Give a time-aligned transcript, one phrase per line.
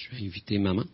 [0.00, 0.84] Je vais inviter maman.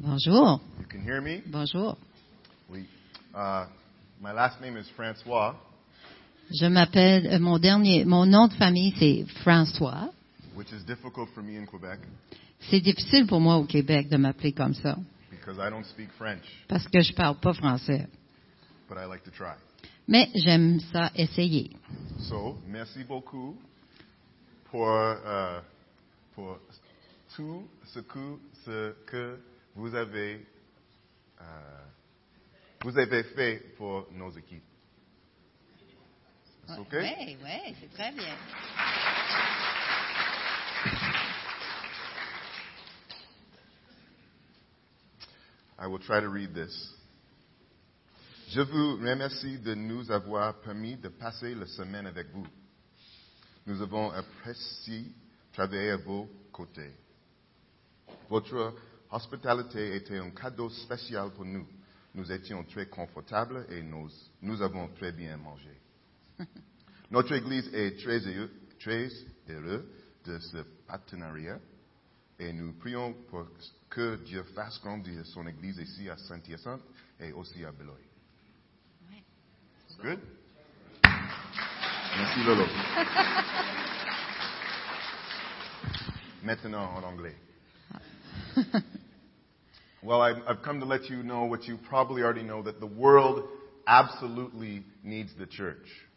[0.00, 0.60] Bonjour.
[0.80, 1.42] You can hear me?
[1.46, 1.96] Bonjour.
[2.70, 2.86] We,
[3.34, 3.66] uh,
[4.20, 5.54] my last name is Francois,
[6.50, 10.10] Je m'appelle, euh, mon dernier, mon nom de famille, c'est François.
[10.54, 11.98] which is difficult for me in Quebec
[12.68, 14.98] C'est difficile pour moi au Québec de m'appeler comme ça,
[15.42, 18.06] because I don't speak French, parce que je parle pas français.
[18.88, 19.54] but I like to try.
[20.06, 21.70] Mais j'aime ça essayer.
[22.28, 23.56] So, merci beaucoup
[24.70, 25.60] pour, euh,
[26.34, 26.58] pour
[27.34, 29.38] tout ce que, ce que
[29.74, 30.46] vous avez,
[31.40, 31.44] euh,
[32.82, 34.62] vous avez fait pour nos équipes.
[36.68, 37.14] It's okay?
[37.18, 38.36] Oui, oui, c'est très bien.
[45.82, 46.94] I will try to read this.
[48.50, 52.46] Je vous remercie de nous avoir permis de passer la semaine avec vous.
[53.66, 55.06] Nous avons apprécié
[55.52, 56.92] travailler à vos côtés.
[58.30, 58.76] Votre
[59.10, 61.66] hospitalité était un cadeau spécial pour nous.
[62.14, 64.08] Nous étions très confortables et nous,
[64.40, 65.80] nous avons très bien mangé.
[67.10, 69.08] Notre Église est très heureux, très
[69.48, 69.84] heureux
[70.26, 71.58] de ce partenariat
[72.42, 73.46] et nous prions pour
[73.88, 76.82] que Dieu fasse grandir son Église ici à Saint-Hyacinthe
[77.20, 78.00] et aussi à Beloy.
[80.02, 80.18] Good?
[82.16, 82.64] Merci Lolo.
[86.42, 87.36] Maintenant en anglais.
[90.02, 93.44] Well, I've, come to let you know what you probably already know that the world
[93.86, 96.08] absolutely needs the church.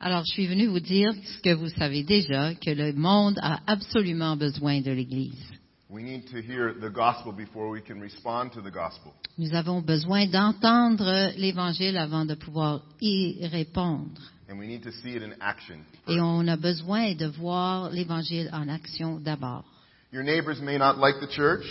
[0.00, 3.60] Alors, je suis venue vous dire ce que vous savez déjà, que le monde a
[3.68, 5.52] absolument besoin de l'Église.
[5.90, 9.14] We need to hear the gospel before we can respond to the gospel.
[9.38, 14.20] Nous avons besoin d'entendre l'Évangile avant de pouvoir y répondre.
[14.50, 15.82] And we need to see it in action.
[16.06, 19.64] Et on a besoin de voir l'Évangile en action d'abord.
[20.12, 21.64] Your neighbors may not like the church.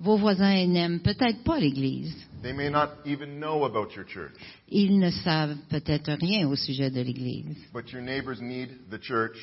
[0.00, 2.14] Vos voisins n'aiment peut-être pas l'Église.
[2.42, 4.32] They may not even know about your church.
[4.70, 7.58] Ils ne savent peut-être rien au sujet de l'Église.
[7.74, 9.36] But your neighbors need the church.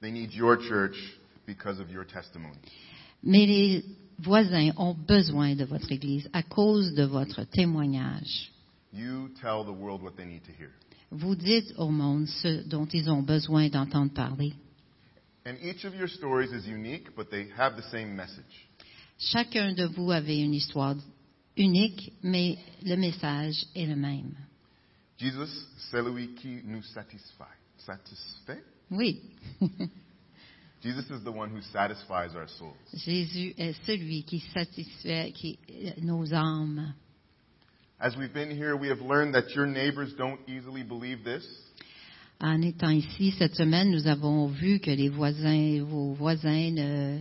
[0.00, 0.96] They need your church
[1.46, 2.58] because of your testimony.
[3.24, 3.84] Mais les
[4.18, 8.52] voisins ont besoin de votre Église à cause de votre témoignage.
[8.92, 10.70] You tell the world what they need to hear.
[11.10, 14.52] Vous dites au monde ce dont ils ont besoin d'entendre parler.
[15.46, 18.68] And each of your stories is unique, but they have the same message.
[19.18, 20.96] Chacun de vous avait une histoire
[21.56, 24.34] unique, mais le message est le même.
[25.18, 27.44] Jesus, c'est lui qui nous satisfait.
[27.78, 28.64] Satisfait?
[28.90, 29.20] Oui,
[30.84, 32.76] Jesus is the one who satisfies our souls.
[32.92, 36.92] Jésus est celui qui satisfait qui- euh, nos âmes.
[37.98, 41.42] As we've been here, we have learned that your neighbors don't easily believe this.
[42.40, 47.20] En étant ici cette semaine, nous avons vu que les voisins, vos voisins ne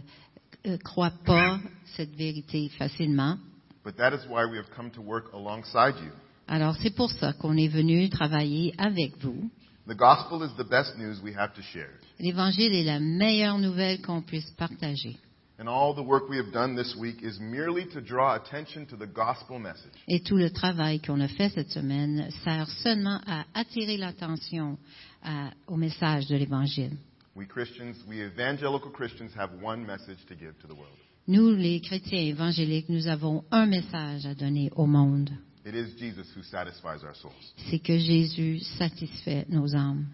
[0.65, 1.59] euh, croient pas
[1.95, 3.37] cette vérité facilement.
[3.85, 6.11] But that is why we have come to work alongside you.
[6.49, 9.49] Alors c'est pour ça qu'on est venu travailler avec vous.
[9.87, 11.89] The gospel is the best news we have to share.
[12.19, 15.17] L'Évangile est la meilleure nouvelle qu'on puisse partager.
[15.59, 18.95] And all the work we have done this week is merely to draw attention to
[18.95, 19.91] the gospel message.
[20.07, 24.77] Et tout le travail qu'on a fait cette semaine sert seulement à attirer l'attention
[25.21, 26.97] à- au message de l'Évangile.
[27.35, 30.97] We Christians, we evangelical Christians, have one message to give to the world.
[31.27, 35.29] Nous, les chrétiens évangéliques, nous avons un message à donner au monde.
[35.65, 37.53] It is Jesus who satisfies our souls.
[37.69, 40.05] C'est que Jésus satisfait nos âmes.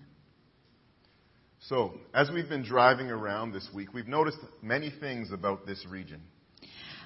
[1.62, 6.22] So, as we've been driving around this week, we've noticed many things about this region.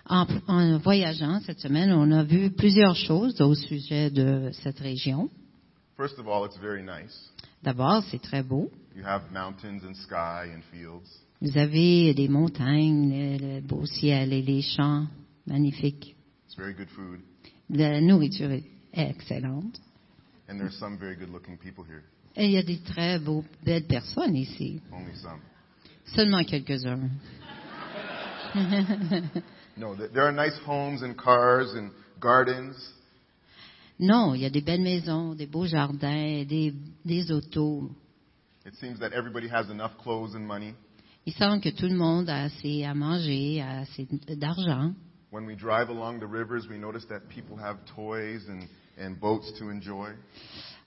[0.06, 5.30] En, en voyageant cette semaine, on a vu plusieurs choses au sujet de cette région.
[5.96, 7.14] First of all, it's very nice.
[7.64, 8.70] D'abord, c'est très beau.
[8.96, 11.08] You have mountains and sky and fields.
[11.42, 15.08] Vous avez des montagnes, le, le beau ciel et les champs
[15.48, 16.16] magnifiques.
[16.46, 17.22] It's very good food.
[17.73, 18.63] La nourriture est
[18.94, 19.80] excellente.
[20.48, 22.03] And there's some very good looking people here.
[22.36, 24.80] Et il y a des très beaux, belles personnes ici.
[24.92, 25.39] Only some.
[26.15, 27.09] Seulement quelques-uns.
[29.75, 31.89] No, th- there are nice homes and cars and
[32.19, 32.75] gardens.
[34.00, 37.89] Non, il y a des belles maisons, des beaux jardins, des, des autos.
[38.65, 40.75] It seems that everybody has enough clothes and money.
[41.25, 44.07] Il semble que tout le monde a assez à manger, a assez
[44.38, 44.94] d'argent.
[45.33, 48.68] When we drive along the rivers, we notice that people have toys and,
[49.00, 50.12] and boats to enjoy.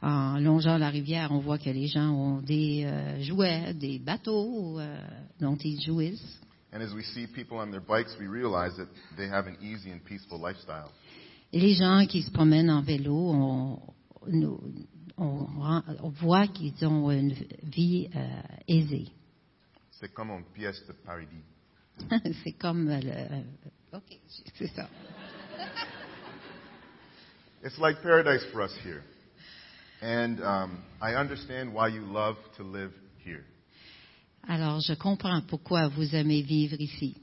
[0.00, 4.78] En longeant la rivière, on voit que les gens ont des euh, jouets, des bateaux
[4.78, 4.96] euh,
[5.40, 6.38] dont ils jouissent.
[6.72, 9.90] And as we see people on their bikes, we realize that they have an easy
[9.90, 10.90] and peaceful lifestyle.
[11.52, 13.80] Et les gens qui se promènent en vélo, on,
[14.28, 14.60] nous-
[15.16, 17.34] on rend- on voit qu'ils ont une
[17.64, 19.08] vie euh, aisée.
[19.90, 21.42] C'est comme une pièce de paradis.
[22.44, 23.96] c'est comme euh, le.
[23.96, 24.18] Ok,
[24.58, 24.88] c'est ça.
[27.62, 29.02] It's like paradise for us here.
[30.00, 32.92] And um, I understand why you love to live
[33.24, 33.44] here.
[34.48, 37.16] Alors, je comprends pourquoi vous aimez vivre ici.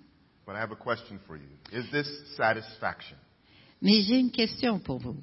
[0.46, 1.48] But I have a question for you.
[1.72, 3.18] Is this satisfaction?
[3.82, 5.16] Mais j'ai une question pour vous.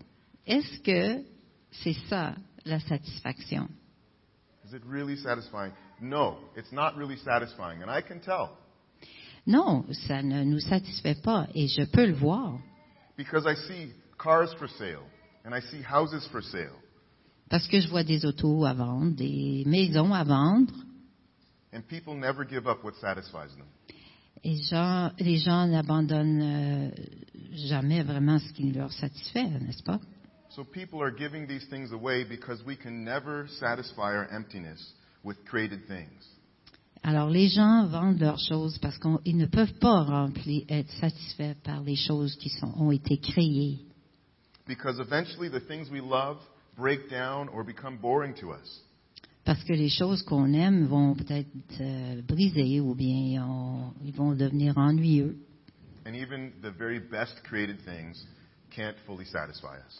[0.46, 1.22] Est-ce que
[1.70, 3.68] c'est ça la satisfaction?
[4.66, 5.72] Is it really satisfying?
[6.00, 7.82] No, it's not really satisfying.
[7.82, 8.56] And I can tell
[9.46, 12.58] Non, ça ne nous satisfait pas et je peux le voir
[13.16, 15.02] because I see cars for sale
[15.44, 16.76] and I see houses for sale.
[17.48, 20.72] parce que je vois des autos à vendre, des maisons à vendre
[21.72, 23.66] And people never give up what satisfies them.
[24.44, 26.90] et gens- les gens n'abandonnent euh,
[27.52, 30.00] jamais vraiment ce qui leur satisfait, n'est-ce pas?
[30.50, 34.80] So people are giving these things away because we can never satisfy our emptiness
[35.24, 36.26] with created things.
[37.02, 41.82] Alors les gens vendent leurs choses parce qu'ils ne peuvent pas remplir, être satisfaits par
[41.82, 43.78] les choses qui sont, ont été créées.
[44.66, 46.38] Because eventually the things we love
[46.76, 48.82] break down or become boring to us.
[49.44, 51.48] Parce que les choses qu'on aime vont peut-être
[51.80, 55.36] euh, briser ou bien on- ils vont devenir ennuyeux.
[56.06, 58.22] And even the very best created things
[58.70, 59.98] can't fully satisfy us.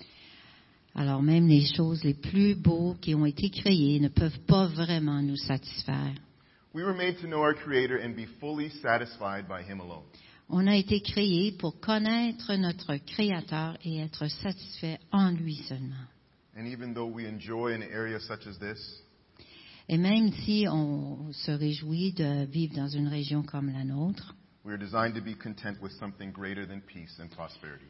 [0.95, 5.23] Alors même les choses les plus beaux qui ont été créées ne peuvent pas vraiment
[5.23, 6.15] nous satisfaire.
[6.73, 10.05] We were made to know our Creator and be fully satisfied by Him alone.
[10.49, 16.07] On a été créés pour connaître notre Créateur et être satisfait en lui seulement.
[16.57, 18.79] And even though we enjoy an area such as this,
[19.89, 24.73] Et même si on se réjouit de vivre dans une région comme la nôtre, we
[24.73, 27.87] are designed to be content with something greater than peace and prosperity.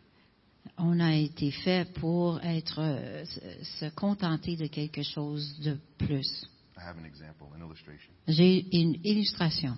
[0.78, 2.80] on a été fait pour être
[3.78, 6.46] se contenter de quelque chose de plus.
[6.80, 8.10] I have an example, an illustration.
[8.26, 9.76] J'ai une illustration.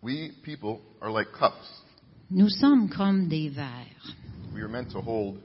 [0.00, 1.68] We people are like cups.
[2.30, 4.14] Nous sommes comme des verres.
[4.54, 5.38] We are meant to hold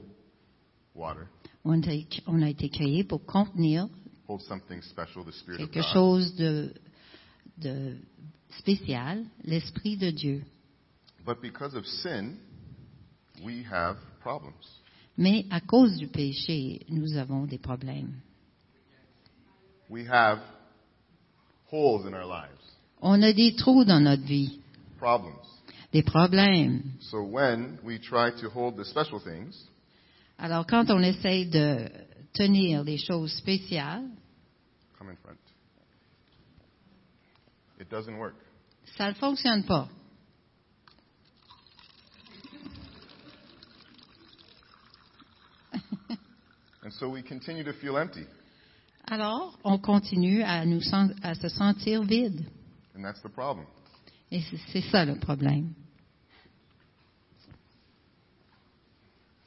[0.94, 1.28] water,
[1.64, 3.88] On a, on a été créés pour contenir
[4.26, 5.92] hold something special, the Spirit of quelque God.
[5.92, 6.72] chose de,
[7.58, 7.96] de
[8.58, 10.44] spécial, l'Esprit de Dieu.
[11.24, 12.38] But because of sin,
[13.44, 14.64] we have problems.
[15.18, 18.14] Mais à cause du péché, nous avons des problèmes.
[19.90, 20.38] We have
[21.72, 22.60] holes in our lives,
[23.00, 24.60] On a des trous dans notre vie,
[24.98, 25.34] problems.
[25.92, 26.82] des problèmes.
[27.00, 29.54] So when we try to hold the special things,
[30.38, 31.88] Alors quand on essaye de
[32.34, 34.04] tenir des choses spéciales,
[34.98, 35.36] come in front.
[37.80, 38.34] It doesn't work.
[38.96, 39.88] ça ne fonctionne pas.
[46.88, 48.24] And so we continue to feel empty.
[49.08, 50.80] Alors on continue à, nous
[51.22, 52.46] à se sentir vide.
[52.96, 53.66] And that's the problem.
[54.30, 55.74] Et c'est c'est ça le problème.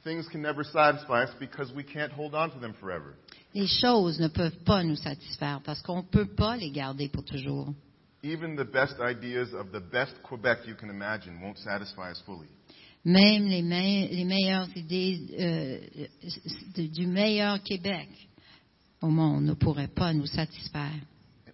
[0.04, 3.16] Things can never satisfy us because we can't hold on to them forever.
[3.56, 7.26] Les choses ne peuvent pas nous satisfaire parce qu'on ne peut pas les garder pour
[7.26, 7.74] toujours.
[8.22, 12.50] Even the best ideas of the best Quebec you can imagine won't satisfy us fully.
[13.04, 15.80] Même les, me- les meilleures idées euh,
[16.76, 18.10] de- du meilleur Québec
[19.02, 20.94] au monde ne pourraient pas nous satisfaire.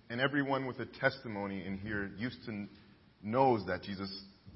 [0.10, 2.52] And everyone with a testimony in here used to
[3.24, 4.10] knows that Jesus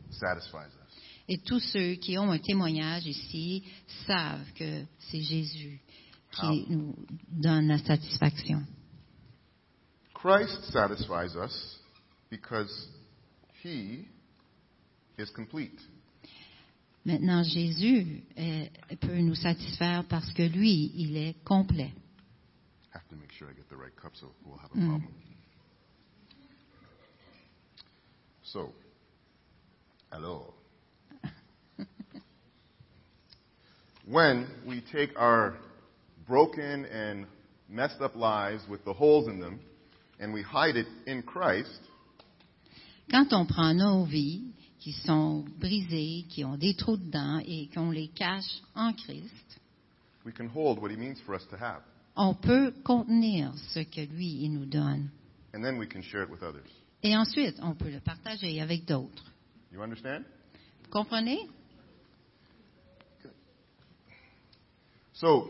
[0.09, 0.95] satisfies us.
[1.29, 3.63] Et tous ceux qui ont un témoignage ici
[4.05, 5.79] savent que c'est Jésus
[6.31, 6.95] qui nous
[7.29, 8.61] donne la satisfaction.
[10.13, 11.79] Christ satisfies us
[12.29, 12.69] because
[13.63, 14.05] he
[15.17, 15.79] is complete.
[17.05, 18.65] Maintenant, Jésus euh,
[18.99, 21.91] peut nous satisfaire parce que lui, il est complet.
[22.93, 24.87] Have to make sure I get the right cup so we'll have a Mm.
[24.89, 25.13] problem.
[28.43, 28.73] So,
[30.11, 30.53] alors.
[34.05, 35.55] when we take our
[36.27, 37.25] broken and
[37.69, 39.59] messed up lives with the holes in them
[40.19, 41.79] and we hide it in Christ,
[43.09, 47.91] Quand on prend nos vies qui sont brisées, qui ont des trous dedans et qu'on
[47.91, 49.59] les cache en Christ,
[50.25, 51.81] we can hold what he means for us to have.
[52.15, 55.09] on peut contenir ce que lui, il nous donne.
[55.53, 56.69] And then we can share it with others.
[57.03, 59.23] Et ensuite, on peut le partager avec d'autres.
[59.71, 60.23] You understand?
[60.83, 61.47] Vous comprenez?
[65.13, 65.49] So,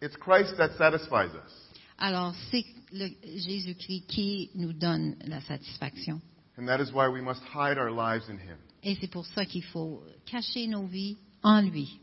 [0.00, 1.52] it's Christ that satisfies us.
[1.98, 6.20] Alors, c'est Jésus-Christ qui nous donne la satisfaction.
[6.60, 8.58] And that is why we must hide our lives in him.
[8.82, 11.98] Et c'est pour ça qu'il faut cacher nos vies en lui.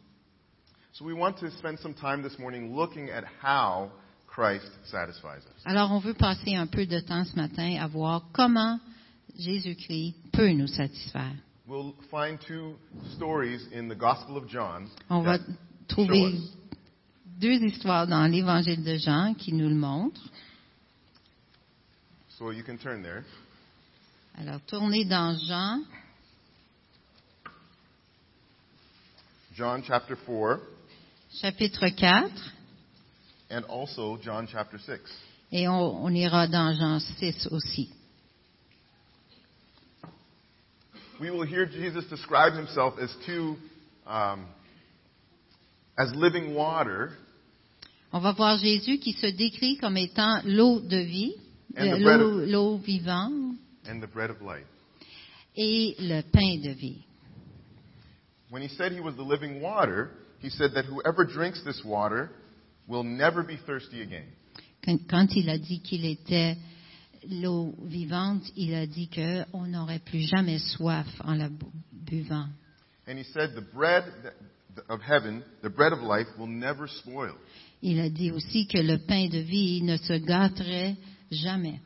[0.94, 3.92] So we want to spend some time this morning looking at how
[4.26, 5.62] Christ satisfies us.
[5.64, 8.80] Alors, on veut passer un peu de temps ce matin à voir comment
[9.38, 11.36] Jésus-Christ peut nous satisfaire.
[11.68, 12.78] We'll find two
[13.16, 14.88] stories in the Gospel of John.
[15.12, 15.38] On va
[15.88, 16.34] trouver
[17.40, 20.32] deux histoires dans l'Évangile de Jean qui nous le montrent.
[22.40, 23.24] So you can turn there.
[24.40, 25.82] Alors, tournez dans Jean,
[29.56, 30.60] John chapter 4
[31.42, 32.32] chapitre 4,
[33.50, 35.00] and also John chapter 6.
[35.52, 37.90] et on, on ira dans Jean 6 aussi.
[41.20, 43.58] We will hear Jesus describe himself as two,
[44.06, 44.46] um,
[45.98, 47.10] as living water.
[48.14, 51.34] On va voir Jésus qui se décrit comme étant l'eau de vie,
[51.80, 53.47] euh, l'eau vivante
[53.88, 54.66] and the bread of life.
[55.56, 57.04] et le pain de vie.
[58.50, 62.30] When he said he was the living water, he said that whoever drinks this water
[62.88, 64.26] will never be thirsty again.
[64.86, 66.56] Quand, quand il a dit qu'il était
[67.30, 72.48] l'eau vivante, il a dit qu'on n'aurait plus jamais soif en la bu- buvant.
[73.08, 74.36] And he said the bread that-
[74.90, 77.34] of heaven, the bread of life, will never spoil.
[77.82, 80.96] Il a dit aussi que le pain de vie ne se gâterait
[81.32, 81.80] jamais.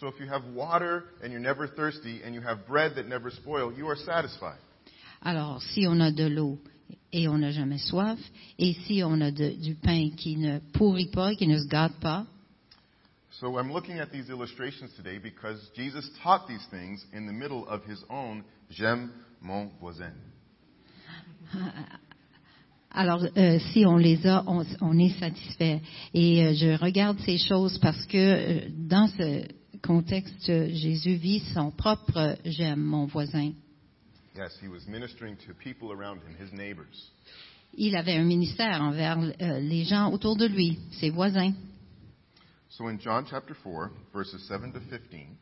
[0.00, 3.30] So if you have water and you're never thirsty and you have bread that never
[3.30, 4.58] spoil, you are satisfied.
[5.22, 6.58] Alors, si on a de l'eau
[7.12, 8.18] et on n'a jamais soif,
[8.58, 11.98] et si on a de- du pain qui ne pourrit pas, qui ne se gâte
[12.00, 12.26] pas,
[13.40, 17.68] So I'm looking at these illustrations today because Jesus taught these things in the middle
[17.68, 20.12] of his own J'aime mon voisin.
[22.90, 25.80] alors euh, si on les a, on, on est satisfait.
[26.14, 29.44] Et euh, je regarde ces choses parce que euh, dans ce
[29.82, 33.52] contexte, Jésus vit son propre j'aime mon voisin.
[34.36, 37.10] Yes, he was ministering to people around him, his neighbors.
[37.74, 41.52] Il avait un ministère envers euh, les gens autour de lui, ses voisins.
[42.70, 45.36] So in John chapter 4, verses 7 to 15,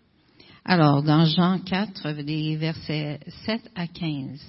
[0.65, 4.41] Alors, dans Jean 4, des versets 7 à 15,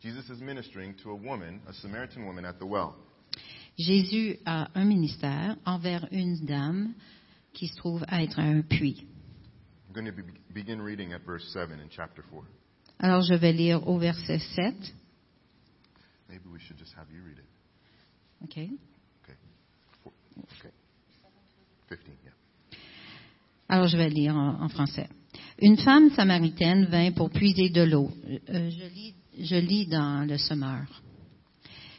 [0.00, 2.94] Jesus is ministering to a woman, a Samaritan woman at the well.
[3.78, 6.94] Jésus a un ministère envers une dame
[7.58, 9.04] qui se trouve être un puits.
[9.88, 10.22] I'm going to be,
[10.54, 12.44] begin reading at verse 7 in chapter 4.
[13.00, 14.74] Alors, je vais lire au verset 7.
[16.28, 17.44] Maybe we should just have you read it.
[18.44, 18.58] OK?
[19.24, 19.38] Okay.
[20.04, 20.12] Four,
[20.60, 20.72] okay.
[21.88, 22.30] 15, yeah.
[23.68, 25.08] Alors, je vais lire en, en français.
[25.60, 28.10] Une femme samaritaine vint pour puiser de l'eau.
[28.50, 30.86] Euh, je, lis, je lis dans le semeur.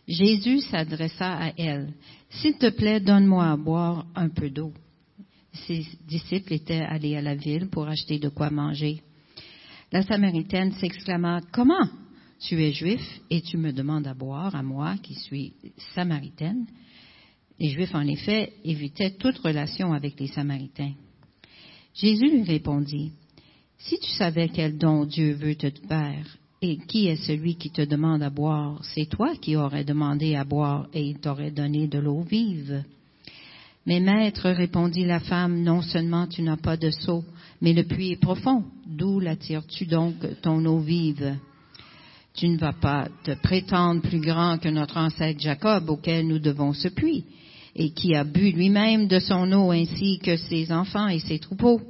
[0.08, 1.94] Jésus s'adressa à elle.
[2.30, 4.74] S'il te plaît, donne-moi à boire un peu d'eau.
[5.54, 9.02] Ses disciples étaient allés à la ville pour acheter de quoi manger.
[9.92, 11.88] La Samaritaine s'exclama, Comment?
[12.40, 15.54] Tu es juif et tu me demandes à boire à moi qui suis
[15.94, 16.66] samaritaine
[17.60, 20.94] Les Juifs, en effet, évitaient toute relation avec les Samaritains.
[21.94, 23.12] Jésus lui répondit,
[23.78, 27.82] Si tu savais quel don Dieu veut te faire, et qui est celui qui te
[27.82, 32.00] demande à boire, c'est toi qui aurais demandé à boire et il t'aurait donné de
[32.00, 32.84] l'eau vive.
[33.90, 37.24] Mais maître, répondit la femme, non seulement tu n'as pas de seau,
[37.60, 38.64] mais le puits est profond.
[38.86, 41.36] D'où l'attires-tu donc ton eau vive?
[42.36, 46.74] Tu ne vas pas te prétendre plus grand que notre ancêtre Jacob, auquel nous devons
[46.74, 47.24] ce puits,
[47.76, 51.82] et qui a bu lui-même de son eau ainsi que ses enfants et ses troupeaux.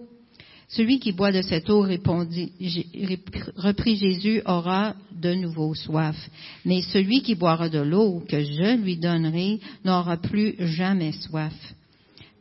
[0.70, 6.16] Celui qui boit de cette eau, reprit Jésus, aura de nouveau soif.
[6.64, 11.52] Mais celui qui boira de l'eau que je lui donnerai n'aura plus jamais soif.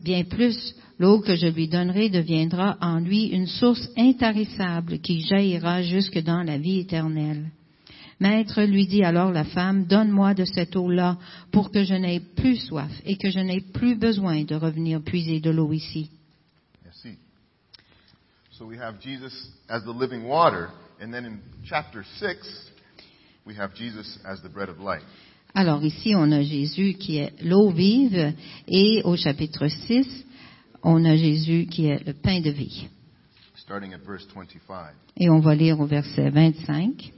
[0.00, 5.82] Bien plus, l'eau que je lui donnerai deviendra en lui une source intarissable qui jaillira
[5.82, 7.50] jusque dans la vie éternelle.
[8.20, 11.18] Maître, lui dit alors la femme, donne-moi de cette eau-là
[11.52, 15.40] pour que je n'aie plus soif et que je n'aie plus besoin de revenir puiser
[15.40, 16.10] de l'eau ici.
[16.84, 17.16] Merci.
[18.52, 19.32] So we have Jesus
[19.68, 20.68] as the living water,
[21.00, 22.70] and then in chapter 6,
[23.46, 25.04] we have Jesus as the bread of life.
[25.54, 28.34] Alors ici, on a Jésus qui est l'eau vive
[28.66, 30.24] et au chapitre 6,
[30.82, 32.88] on a Jésus qui est le pain de vie.
[33.56, 37.12] Starting at verse 25, Et on va lire au verset 25.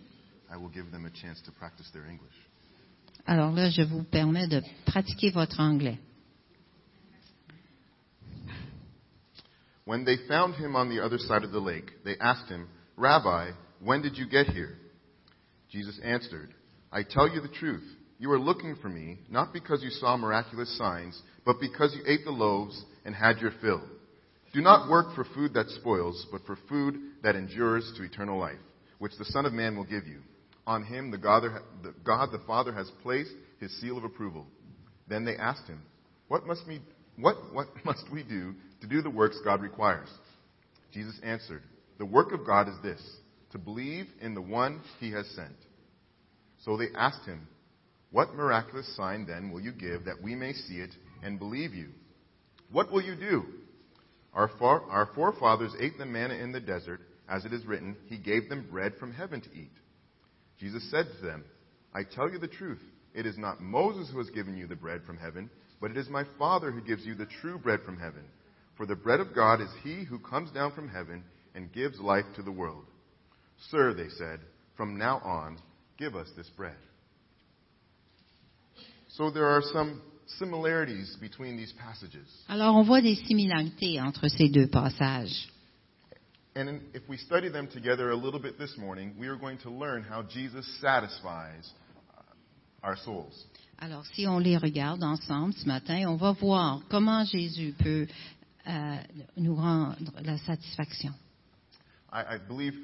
[0.53, 2.35] I will give them a chance to practice their English.
[3.27, 5.99] Alors là, je vous permets de pratiquer votre anglais.
[9.85, 13.51] When they found him on the other side of the lake, they asked him, Rabbi,
[13.81, 14.77] when did you get here?
[15.71, 16.55] Jesus answered,
[16.93, 17.85] I tell you the truth.
[18.21, 22.27] You are looking for me, not because you saw miraculous signs, but because you ate
[22.27, 23.81] the loaves and had your fill.
[24.53, 28.59] Do not work for food that spoils, but for food that endures to eternal life,
[28.99, 30.19] which the Son of Man will give you.
[30.67, 31.45] On him, the God,
[31.83, 34.47] the God the Father has placed his seal of approval.
[35.09, 35.81] Then they asked him,
[36.29, 36.83] what must, we,
[37.19, 40.11] what, what must we do to do the works God requires?
[40.93, 41.63] Jesus answered,
[41.97, 43.01] The work of God is this,
[43.53, 45.57] to believe in the one he has sent.
[46.67, 47.49] So they asked him,
[48.13, 51.91] What miraculous sign then will you give that we may see it and believe you?
[52.73, 53.45] What will you do?
[54.35, 58.49] Our, our forefathers ate the manna in the desert, as it is written, He gave
[58.49, 59.73] them bread from heaven to eat.
[60.59, 61.45] Jesus said to them,
[61.95, 62.81] I tell you the truth.
[63.15, 65.51] It is not Moses who has given you the bread from heaven,
[65.81, 68.23] but it is my Father who gives you the true bread from heaven.
[68.77, 71.25] For the bread of God is he who comes down from heaven
[71.55, 72.85] and gives life to the world.
[73.71, 74.41] Sir, they said,
[74.77, 75.59] from now on,
[75.99, 76.77] give us this bread.
[79.17, 80.01] So there are some
[80.39, 82.29] similarities between these passages.
[82.49, 85.49] Alors on voit des similarités entre ces deux passages.
[86.57, 89.71] And if we study them together a little bit this morning, we are going to
[89.71, 91.71] learn how Jesus satisfies
[92.17, 92.23] uh,
[92.83, 93.47] our souls.
[93.79, 98.07] Alors, si on les regarde ensemble ce matin, on va voir comment Jésus peut
[98.67, 98.97] euh,
[99.37, 101.15] nous rendre la satisfaction.
[102.13, 102.75] I, I believe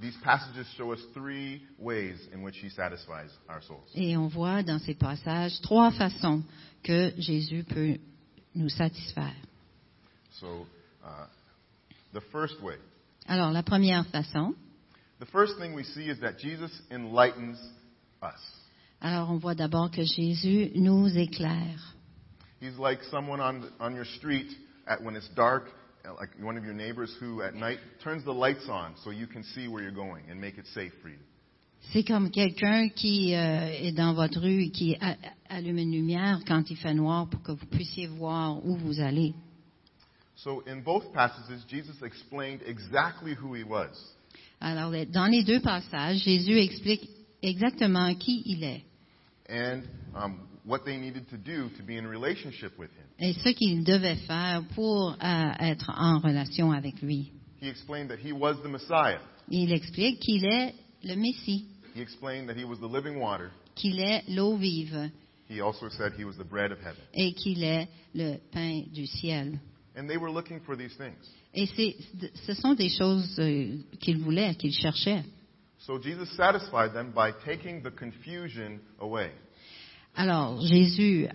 [0.00, 3.88] these passages show us three ways in which he satisfies our souls.
[3.94, 6.42] Et on voit dans ces passages trois façons
[6.82, 7.98] que Jésus peut
[8.54, 9.34] nous satisfaire.
[10.40, 10.66] So,
[11.04, 11.26] uh,
[12.12, 12.76] the first way.
[13.26, 14.54] Alors, la première façon,
[15.18, 17.56] The first thing we see is that Jesus enlightens
[18.22, 18.40] us.
[19.00, 21.94] alors on voit d'abord que Jésus nous éclaire.
[22.60, 24.48] He's like someone on, on your street
[24.86, 25.64] at, when it's dark,
[26.18, 29.42] like one of your neighbors who at night turns the lights on so you can
[29.42, 31.18] see where you're going and make it safe for you.
[31.92, 35.16] C'est comme quelqu'un qui euh, est dans votre rue et qui a-
[35.48, 39.34] allume une lumière quand il fait noir pour que vous puissiez voir où vous allez.
[40.36, 43.94] So in both passages, Jesus explained exactly who he was.
[44.60, 47.08] Alors, dans les deux passages, Jésus explique
[47.42, 48.82] exactement qui il est
[49.48, 49.82] and
[50.14, 53.06] um, what they needed to do to be in relationship with him.
[53.18, 57.32] et ce qu'il devait faire pour euh, être en relation avec lui.
[57.60, 59.20] He explained that he was the Messiah.
[59.48, 60.74] Il explique qu'il est
[61.04, 63.50] le Messie, He explained that he was the living water.
[63.74, 65.10] qu'il est l'eau vive
[65.48, 67.00] He also said he was the bread of heaven.
[67.14, 69.58] et qu'il est le pain du ciel.
[69.96, 71.16] And they were looking for these things.
[71.54, 71.96] Et c'est-
[72.46, 75.22] ce sont des choses euh, qu'il voulait, qu'il cherchait.
[75.78, 79.30] So Jesus satisfied them by taking the confusion away.
[80.16, 81.28] Alors, Jésus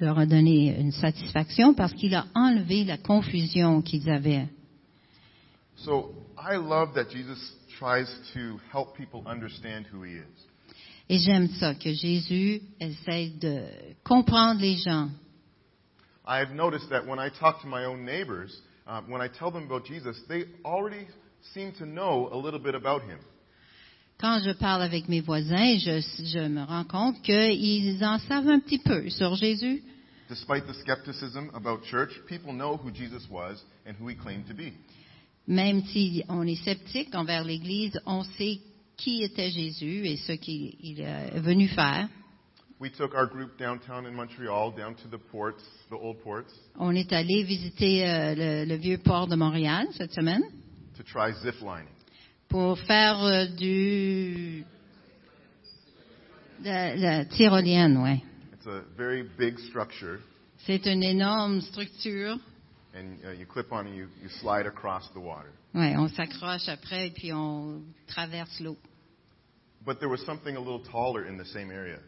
[0.00, 4.48] leur a donné une satisfaction parce qu'il a enlevé la confusion qu'ils avaient.
[5.76, 7.38] So I love that Jesus
[7.78, 10.48] tries to help people understand who he is.
[11.08, 13.64] Et j'aime ça, que Jésus essaie de
[14.04, 15.10] comprendre les gens.
[16.26, 18.54] I've noticed that when I talk to my own neighbors,
[18.86, 21.06] uh, when I tell them about Jesus, they already
[21.54, 23.18] seem to know a little bit about him.
[24.18, 28.60] Quand je parle avec mes voisins, je, je me rends compte qu'ils en savent un
[28.60, 29.82] petit peu sur Jésus.
[30.28, 34.54] Despite the skepticism about church, people know who Jesus was and who he claimed to
[34.54, 34.72] be.
[35.46, 38.60] Même si on est sceptique envers l'Église, on sait
[38.96, 42.08] qui était Jésus et ce qu'il il est venu faire.
[42.80, 46.94] We took our group downtown in Montreal, down to the ports, the old ports, On
[46.96, 50.42] est allé visiter euh, le, le vieux port de Montréal cette semaine
[50.96, 51.86] to try ziplining.
[52.52, 54.62] Pour faire euh, du
[56.62, 58.22] la, tyrolienne, ouais.
[58.52, 60.18] It's a very big structure,
[60.66, 62.38] C'est une énorme structure.
[62.94, 65.48] and uh, you clip on and you, you slide across the water.
[65.74, 68.76] Ouais, on s'accroche après et puis on traverse l'eau.
[69.84, 71.98] But there was something a little taller in the same area.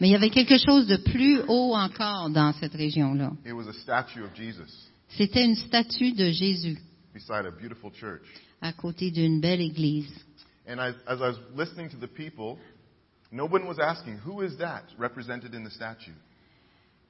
[0.00, 3.32] Mais il y avait quelque chose de plus haut encore dans cette région-là.
[3.44, 4.72] It was a statue of Jesus
[5.10, 6.78] C'était une statue de Jésus
[7.12, 8.22] beside a beautiful church.
[8.60, 10.12] À côté d'une belle église.
[10.68, 12.58] And I, as I was listening to the people,
[13.32, 16.14] no one was asking, who is that represented in the statue?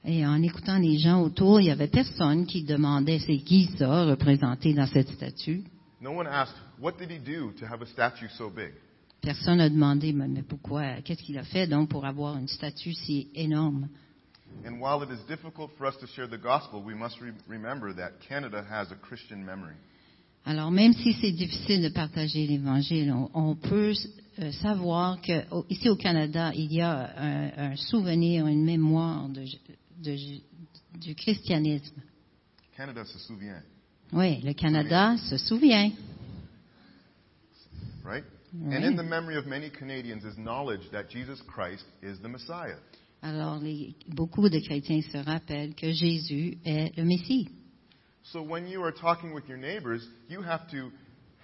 [0.03, 4.05] Et en écoutant les gens autour, il y avait personne qui demandait c'est qui ça
[4.05, 5.63] représenté dans cette statue?
[6.01, 8.73] No one asked, what did he do to have a statue so big?
[9.21, 12.93] Personne n'a demandé mais, mais pourquoi, qu'est-ce qu'il a fait donc pour avoir une statue
[12.93, 13.87] si énorme?
[14.65, 17.93] And while it is difficult for us to share the gospel, we must re- remember
[17.93, 19.75] that Canada has a Christian memory.
[20.45, 23.93] Alors même si c'est difficile de partager l'évangile, on, on peut
[24.39, 29.29] euh, savoir que au- ici au Canada, il y a un, un souvenir, une mémoire
[29.29, 29.45] de,
[30.03, 30.41] de-
[30.99, 32.01] du christianisme.
[32.75, 33.61] Canada se souvient,
[34.13, 35.91] Oui, le Canada se souvient.
[38.03, 38.23] right?
[38.53, 42.77] And in the memory of many Canadians is knowledge that Jesus Christ is the Messiah.
[43.21, 47.47] Alors les- beaucoup de chrétiens se rappellent que Jésus est le Messie.
[48.31, 50.91] So when you are talking with your neighbors, you have to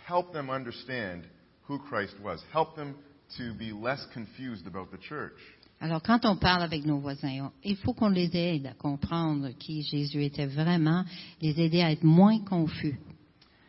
[0.06, 1.24] help them understand
[1.64, 2.40] who Christ was.
[2.54, 2.96] Help them
[3.38, 5.34] to be less confused about the church.
[5.80, 9.84] Alors, quand on parle avec nos voisins, il faut qu'on les aide à comprendre qui
[9.84, 11.04] Jésus était vraiment,
[11.42, 12.98] les aider à être moins confus.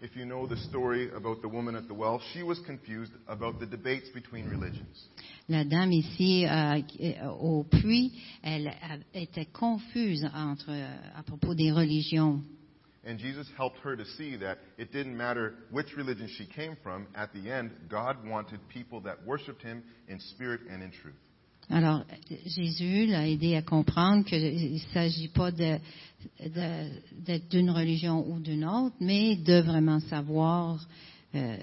[0.01, 3.59] If you know the story about the woman at the well, she was confused about
[3.59, 5.09] the debates between religions.
[5.49, 11.53] La dame ici euh, euh, au puits, elle a- était confuse entre, euh, à propos
[11.55, 12.41] des religions.
[13.09, 17.07] And Jesus helped her to see that it didn't matter which religion she came from.
[17.15, 21.15] At the end, God wanted people that worshiped Him in spirit and in truth.
[21.71, 22.05] Alors,
[22.47, 25.79] Jésus l'a aidé à comprendre qu'il ne s'agit pas de-
[26.41, 26.91] de-
[27.25, 30.87] d'être d'une religion ou d'une autre, mais de vraiment savoir
[31.35, 31.57] euh,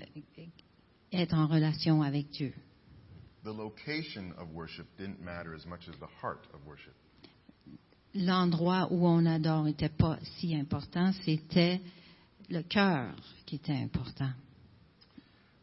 [1.13, 2.53] être en relation avec Dieu.
[3.43, 6.93] The location of worship didn't matter as much as the heart of worship.
[8.15, 11.81] L'endroit où on adore n'était pas si important, c'était
[12.49, 13.13] le cœur
[13.45, 14.29] qui était important.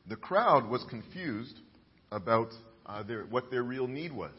[0.09, 1.57] The crowd was confused
[2.11, 2.49] about
[2.87, 4.33] uh, their, what their real need was.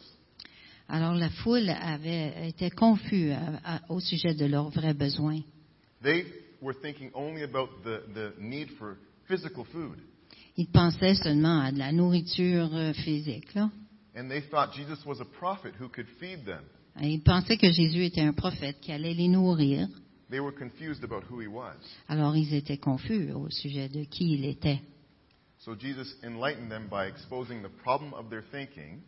[0.90, 5.42] Alors la foule avait était confus à- à- au sujet de leurs vrais besoins.
[6.04, 6.26] They
[6.62, 8.98] were thinking only about the, the need for
[9.28, 9.98] physical food.
[10.58, 13.56] Ils pensaient seulement à de la nourriture euh, physique.
[13.56, 13.72] Là.
[14.16, 16.62] And they thought Jesus was a prophet who could feed them.
[17.02, 19.88] Ils pensaient que Jésus était un prophète qui allait les nourrir.
[20.30, 21.76] They were confused about who he was.
[22.08, 24.80] Alors ils étaient confus au sujet de qui il était.
[25.60, 29.00] So Jesus enlightened them by exposing the problem of their thinking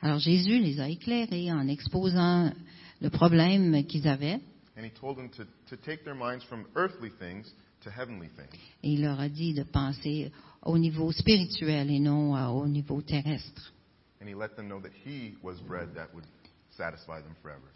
[0.00, 2.52] Alors Jésus les a éclairés en exposant
[3.00, 4.40] le problème qu'ils avaient
[4.76, 7.44] And he told them to, to take their minds from earthly things
[7.84, 8.58] to heavenly things.
[8.82, 13.72] et il leur a dit de penser au niveau spirituel et non au niveau terrestre.
[14.20, 16.24] And he let them know that he was bread that would.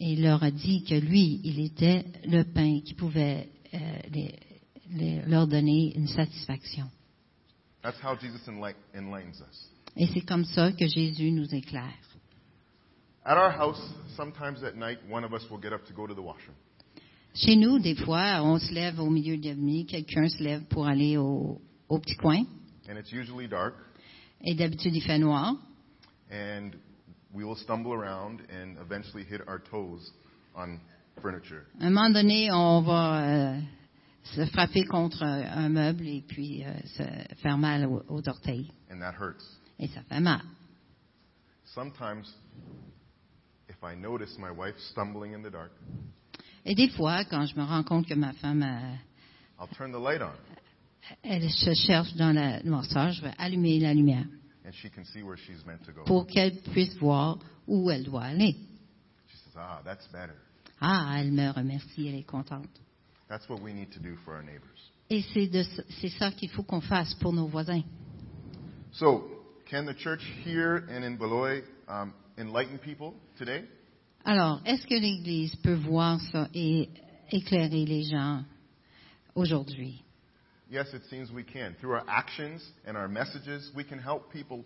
[0.01, 3.79] Et il leur a dit que lui, il était le pain qui pouvait euh,
[4.13, 4.35] les-
[4.91, 6.87] les- leur donner une satisfaction.
[7.83, 9.71] That's how Jesus enlight, enlightens us.
[9.97, 11.95] Et c'est comme ça que Jésus nous éclaire.
[13.25, 13.81] At our house,
[14.17, 16.57] sometimes at night, one of us will get up to go to the washroom.
[17.35, 20.63] Chez nous, des fois, on se lève au milieu de la nuit, quelqu'un se lève
[20.69, 22.45] pour aller au, au petit coin,
[22.89, 23.75] And it's usually dark,
[24.43, 25.55] et d'habitude il fait noir,
[26.31, 26.71] and
[27.35, 30.11] we will stumble around and eventually hit our toes
[30.55, 30.79] on
[31.23, 31.67] furniture.
[31.81, 33.61] Un moment donné, on va euh,
[34.35, 38.71] se frapper contre un, un meuble et puis euh, se faire mal au- aux orteils.
[38.91, 39.45] And that hurts.
[39.79, 40.41] Et ça fait mal.
[41.75, 42.25] Sometimes,
[43.69, 45.71] if I notice my wife stumbling in the dark,
[46.65, 48.97] Et des fois, quand je me rends compte que ma femme, euh,
[49.61, 50.33] I'll turn the light on,
[51.23, 54.25] elle se cherche dans la noirceur, je vais allumer la lumière
[54.67, 56.03] and she can see where she's meant to go.
[56.05, 58.55] pour qu'elle puisse voir où elle doit aller.
[59.29, 60.35] She says, Ah, that's better.
[60.81, 62.69] Ah, elle me remercie, elle est contente.
[63.29, 64.93] That's what we need to do for our neighbors.
[65.09, 65.65] Et c'est de-
[66.01, 67.83] c'est ça qu'il faut qu'on fasse pour nos voisins.
[68.93, 69.25] So,
[69.71, 73.65] can the church here and in Beloy um, enlighten people today?
[74.25, 76.89] Alors, est-ce que l'Église peut voir ça et
[77.31, 78.43] éclairer les gens
[79.35, 80.03] aujourd'hui?
[80.69, 81.77] Yes, it seems we can.
[81.81, 84.65] Through our actions and our messages, we can help people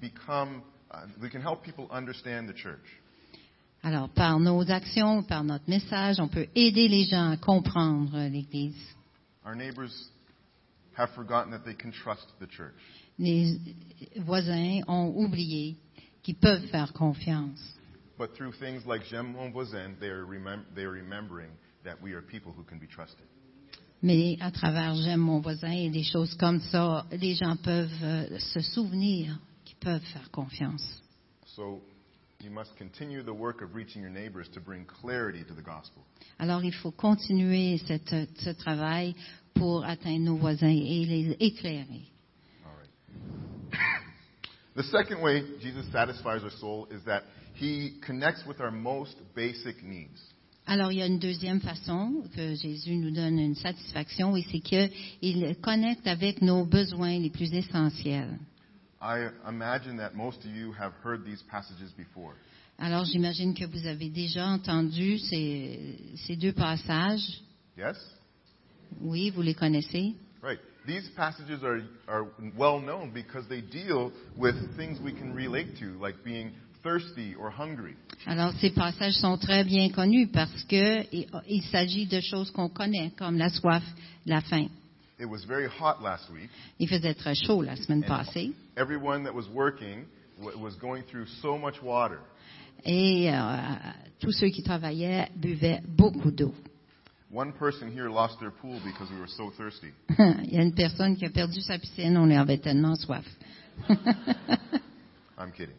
[0.00, 2.84] become, uh, we can help people understand the church.
[3.82, 8.74] Alors, par nos actions, par notre message, on peut aider les gens à comprendre l'Église.
[9.44, 10.08] Our neighbors
[10.96, 12.72] have forgotten that they can trust the church.
[13.18, 13.58] Les
[14.16, 15.76] voisins ont oublié
[16.22, 17.60] qu'ils peuvent faire confiance.
[18.16, 21.50] But through things like J'aime mon voisin, they are, remem- they are remembering
[21.84, 23.26] that we are people who can be trusted.
[24.04, 28.38] Mais à travers J'aime mon voisin et des choses comme ça, les gens peuvent euh,
[28.38, 31.02] se souvenir qu'ils peuvent faire confiance.
[31.56, 31.80] So
[32.42, 36.02] you must continue the work of reaching your neighbors to bring clarity to the gospel.
[36.38, 39.14] Alors, il faut continuer cette- ce travail
[39.54, 42.02] pour atteindre nos voisins et les éclairer.
[44.76, 47.22] The second way Jesus satisfies our soul is that
[47.54, 50.20] he connects with our most basic needs.
[50.66, 54.60] Alors, il y a une deuxième façon que Jésus nous donne une satisfaction, et c'est
[54.60, 58.38] qu'il connecte avec nos besoins les plus essentiels.
[59.02, 62.32] I imagine that most of you have heard these passages before.
[62.78, 67.42] Alors, j'imagine que vous avez déjà entendu ces, ces deux passages.
[67.76, 67.96] Yes?
[69.02, 70.14] Oui, vous les connaissez.
[70.42, 70.58] Right.
[70.86, 75.98] These passages are, are well known because they deal with things we can relate to,
[76.00, 76.52] like being
[76.84, 77.96] thirsty or hungry.
[78.26, 81.04] Alors, ces passages sont très bien connus parce que
[81.48, 83.82] il, s'agit de choses qu'on connaît, comme la soif,
[84.26, 84.68] la faim.
[85.18, 86.50] It was very hot last week.
[86.78, 88.52] Il faisait très chaud la semaine passée.
[88.76, 90.04] Everyone that was working
[90.40, 92.20] wa- was going through so much water.
[92.84, 93.56] Et euh,
[94.20, 96.52] tous ceux qui travaillaient buvaient beaucoup d'eau.
[97.32, 99.92] One person here lost their pool because we were so thirsty.
[100.44, 103.24] Il y a une personne qui a perdu sa piscine, on avait tellement soif.
[105.36, 105.74] I'm kidding,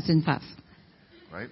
[0.00, 0.44] c'est une farce.
[1.32, 1.48] right?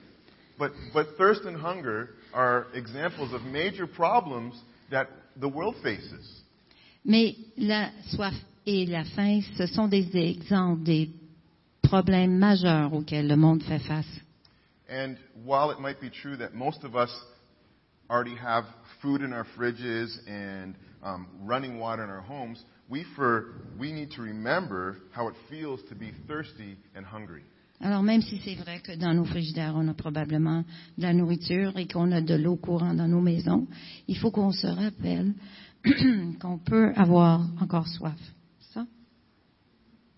[0.58, 4.54] But, but thirst and hunger are examples of major problems
[4.90, 6.42] that the world faces.
[7.04, 8.34] Mais la soif
[8.66, 11.10] et la faim, ce sont des exemples des
[11.82, 14.20] problèmes majeurs auxquels le monde fait face.
[14.88, 17.10] And while it might be true that most of us
[18.08, 18.64] already have
[19.02, 24.12] food in our fridges and um, running water in our homes, we, for, we need
[24.12, 27.42] to remember how it feels to be thirsty and hungry.
[27.80, 30.64] Alors même si c'est vrai que dans nos frigidaires, on a probablement
[30.96, 33.66] de la nourriture et qu'on a de l'eau courante dans nos maisons,
[34.08, 35.34] il faut qu'on se rappelle
[36.40, 38.18] qu'on peut avoir encore soif.
[38.72, 38.86] Ça?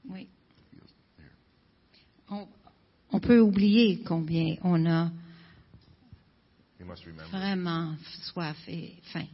[0.08, 0.28] Oui.
[2.30, 2.46] On,
[3.10, 5.10] on peut oublier combien on a
[7.30, 7.96] vraiment
[8.32, 9.26] soif et faim.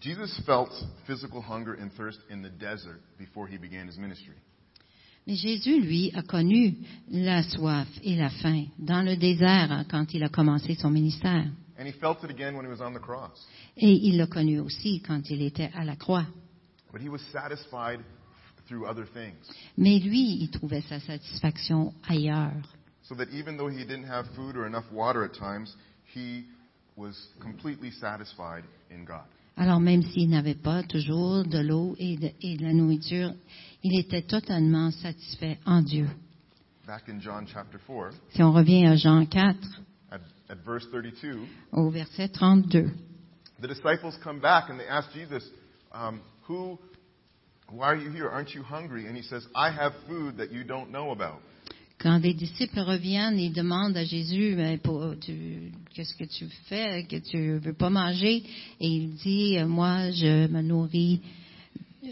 [0.00, 0.72] Jesus felt
[1.06, 4.34] physical hunger and thirst in the desert before he began his ministry.
[5.26, 6.74] Mais Jésus, lui, a connu
[7.10, 11.46] la soif et la faim dans le désert quand il a commencé son ministère.
[11.78, 13.46] And he felt it again when he was on the cross.
[13.76, 16.26] Et il l'a connu aussi quand il était à la croix.
[16.92, 18.00] But he was satisfied
[18.66, 19.36] through other things.
[19.76, 22.62] Mais lui, il trouvait sa satisfaction ailleurs.
[23.02, 25.74] So that even though he didn't have food or enough water at times,
[26.14, 26.44] he
[26.96, 29.26] was completely satisfied in God.
[29.56, 33.32] Alors même s'il n'avait pas toujours de l'eau et de, et de la nourriture,
[33.82, 36.08] il était totalement satisfait en Dieu.
[36.86, 39.56] Back in John chapter 4, Si on revient à Jean 4,
[40.10, 41.38] at, at verse 32,
[41.72, 42.90] au verset 32,
[43.60, 45.48] the disciples come back and they ask Jesus,
[45.92, 46.78] um, who,
[47.70, 48.28] why are you here?
[48.28, 49.06] Aren't you hungry?
[49.06, 51.40] And he says, I have food that you don't know about.
[52.02, 54.56] Quand les disciples reviennent, ils demandent à Jésus,
[55.94, 58.42] qu'est-ce que tu fais, que tu veux pas manger,
[58.80, 61.20] et il dit, euh, moi, je me nourris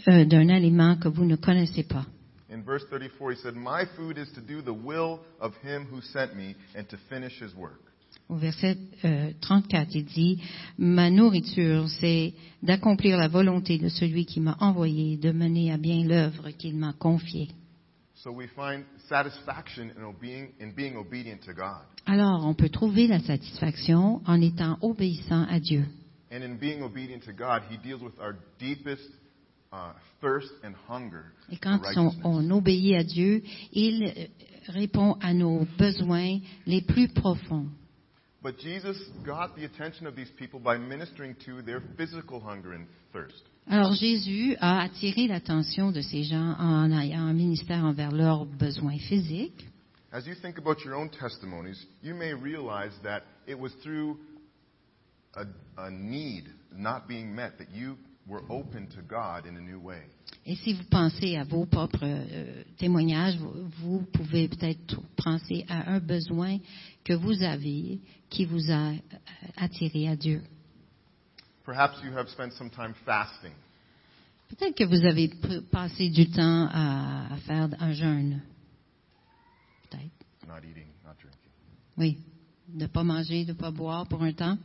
[0.07, 2.05] euh, d'un aliment que vous ne connaissez pas.
[2.49, 6.01] In verse 34, he said, My food is to do the will of him who
[6.01, 7.79] sent me and to finish his work.
[8.27, 10.41] Au verset euh, 34, il dit,
[10.77, 16.05] Ma nourriture, c'est d'accomplir la volonté de celui qui m'a envoyé, de mener à bien
[16.05, 17.49] l'œuvre qu'il m'a confiée.
[22.05, 25.85] Alors, on peut trouver la satisfaction en étant obéissant à Dieu.
[26.31, 29.09] And in being obedient to God, he deals with our deepest
[30.21, 33.41] thirst and hunger Et quand on, on obéit à Dieu,
[33.73, 34.27] il euh,
[34.67, 37.67] répond à nos besoins les plus profonds.
[38.43, 42.87] But Jesus got the attention of these people by ministering to their physical hunger and
[43.13, 43.43] thirst.
[43.67, 48.97] Alors Jésus a attiré l'attention de ces gens en ayant un ministère envers leurs besoins
[48.97, 49.67] physiques.
[50.11, 54.17] As you think about your own testimonies, you may realize that it was through
[55.35, 55.45] a,
[55.77, 56.45] a need
[56.75, 57.95] not being met that you
[58.27, 60.01] were open to God in a new way.
[60.45, 65.91] Et si vous pensez à vos propres euh, témoignages, vous, vous pouvez peut-être penser à
[65.91, 66.57] un besoin
[67.03, 68.95] que vous avez qui vous a euh,
[69.57, 70.41] attiré à Dieu.
[71.65, 73.53] Perhaps you have spent some time fasting.
[74.49, 75.29] Peut-être que vous avez
[75.71, 78.41] passé du temps à, à faire un jeûne.
[79.89, 80.11] Peut-être.
[80.47, 81.51] not eating, not drinking.
[81.97, 82.17] Oui.
[82.67, 84.57] De ne pas manger, de ne pas boire pour un temps.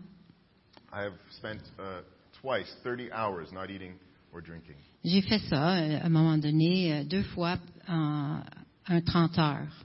[0.93, 2.03] I have spent uh,
[2.41, 3.95] twice 30 hours not eating
[4.33, 4.77] or drinking.
[5.05, 8.41] J'ai fait ça euh, à un moment donné, euh, deux fois en
[8.89, 9.85] un 30 heures.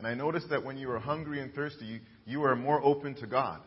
[0.00, 3.14] And I noticed that when you are hungry and thirsty, you, you are more open
[3.16, 3.60] to God.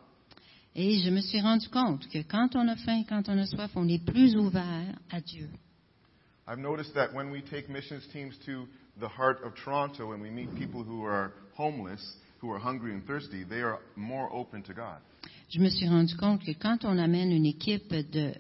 [0.75, 3.71] Et je me suis rendu compte que quand on a faim, quand on a soif,
[3.75, 5.49] on est plus ouvert à Dieu.
[6.47, 8.67] I've noticed that when we take missions teams to
[8.99, 12.01] the heart of Toronto and we meet people who are homeless,
[12.41, 14.99] who are hungry and thirsty, they are more open to God.
[15.49, 18.33] Je me suis rendu compte que quand on amène une équipe de, de-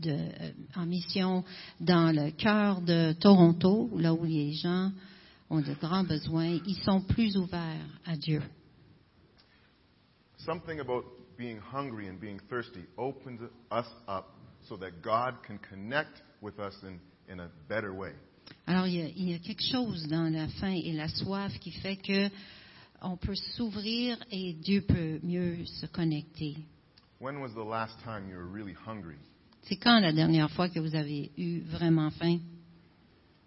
[0.00, 1.44] de- en mission
[1.80, 4.92] dans le cœur de Toronto, là où les gens
[5.50, 8.42] ont de grands besoins, ils sont plus ouverts à Dieu.
[10.44, 11.04] Something about
[11.38, 14.26] being hungry and being thirsty opens us up
[14.68, 17.00] so that God can connect with us in,
[17.32, 18.12] in a better way.
[18.66, 21.52] Alors, il y, a, il y a quelque chose dans la faim et la soif
[21.60, 22.28] qui fait que
[23.00, 26.56] on peut s'ouvrir et Dieu peut mieux se connecter.
[27.20, 29.16] When was the last time you were really hungry?
[29.62, 32.40] C'est quand la dernière fois que vous avez eu vraiment faim?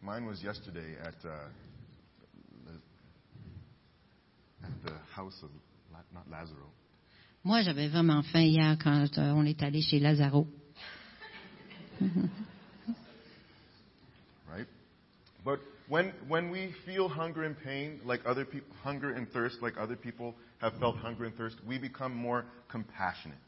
[0.01, 1.49] Mine was yesterday at, uh,
[2.65, 2.81] the-
[4.65, 5.49] at the house of,
[6.13, 6.69] not Lazaro,
[7.43, 10.47] Moi, j'avais vraiment faim hier quand euh, on est allé chez Lazaro.
[14.47, 14.67] right?
[15.43, 19.73] But when, when we feel hunger and pain like other people, hunger and thirst like
[19.79, 23.39] other people have felt hunger and thirst, we become more compassionate.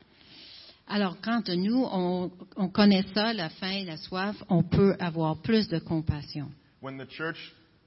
[0.87, 5.37] Alors, quand nous, on, on connaît ça, la faim et la soif, on peut avoir
[5.41, 6.51] plus de compassion.
[6.81, 7.37] When the church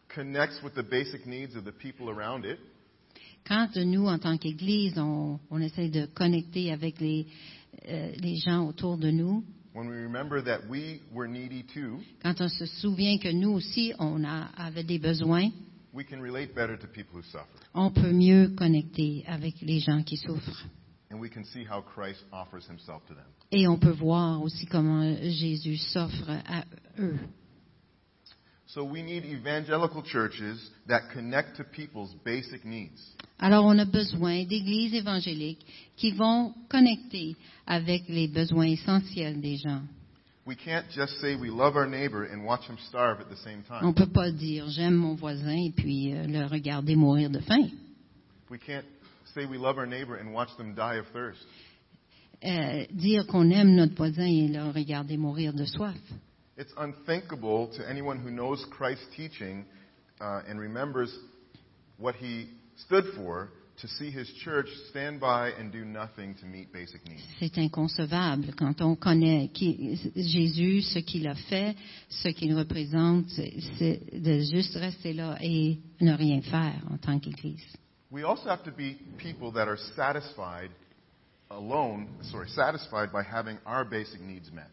[0.09, 2.59] connects with the basic needs of the people around it,
[3.46, 7.26] Quand nous, en tant qu'Église, on, on essaie de connecter avec les,
[7.88, 12.40] euh, les gens autour de nous, when we remember that we were needy too, quand
[12.40, 15.50] on se souvient que nous aussi, on a, avait des besoins,
[15.92, 17.46] we can relate better to people who suffer.
[17.74, 20.66] on peut mieux connecter avec les gens qui souffrent.
[21.12, 23.26] And we can see how Christ offers himself to them.
[23.52, 26.64] Et on peut voir aussi comment Jésus s'offre à
[26.98, 27.16] eux.
[28.68, 33.00] So we need evangelical churches that connect to people's basic needs.
[33.38, 35.64] Alors, on a besoin d'églises évangéliques
[35.96, 39.83] qui vont connecter avec les besoins essentiels des gens.
[40.46, 43.64] We can't just say we love our neighbor and watch him starve at the same
[43.68, 43.94] On ne time.
[43.94, 47.68] peut pas dire j'aime mon voisin et puis euh, le regarder mourir de faim.
[48.48, 48.85] We can't
[49.35, 51.44] say we love our neighbor and watch them die of thirst.
[52.44, 55.96] Euh, dire qu'on aime notre voisin et le regarder mourir de soif.
[56.57, 59.66] It's unthinkable to anyone who knows Christ's teaching
[60.21, 61.14] uh, and remembers
[61.99, 62.49] what he
[62.87, 63.51] stood for
[63.83, 67.23] to see his church stand by and do nothing to meet basic needs.
[67.38, 71.77] C'est inconcevable quand on connaît qui- Jésus, ce qu'il a fait,
[72.09, 73.27] ce qu'il représente,
[73.79, 77.61] c'est de juste rester là et ne rien faire en tant qu'Église.
[78.11, 80.71] We also have to be people that are satisfied
[81.51, 84.71] alone, sorry, satisfied by having our basic needs met.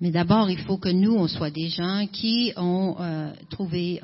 [0.00, 4.00] Mais d'abord, il faut que nous, on soit des gens qui ont euh, trouvé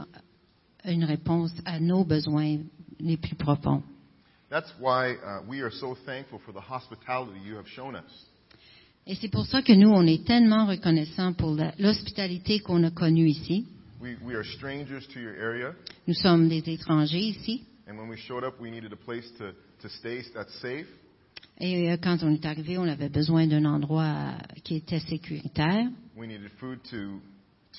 [0.84, 2.58] une réponse à nos besoins
[2.98, 3.82] les plus profonds.
[4.50, 8.26] That's why uh, we are so thankful for the hospitality you have shown us.
[9.06, 13.28] Et c'est pour ça que nous, on est tellement reconnaissants pour l'hospitalité qu'on a connue
[13.28, 13.66] ici.
[14.00, 15.72] We, we are strangers to your area,
[16.06, 17.64] Nous sommes des étrangers ici.
[17.86, 19.52] and when we showed up, we needed a place to,
[19.82, 20.86] to stay that's safe.
[21.60, 24.32] Et euh, quand on est arrivé, on avait besoin d'un endroit
[24.64, 25.88] qui était sécuritaire.
[26.16, 27.20] We needed food to,